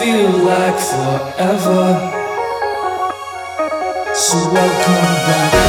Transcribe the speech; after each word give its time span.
feel 0.00 0.30
like 0.30 0.78
forever. 0.78 1.84
So 4.14 4.50
welcome 4.50 5.04
back. 5.26 5.59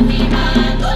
Ultimando 0.00 0.93